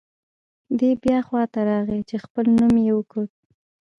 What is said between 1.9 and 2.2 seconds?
چې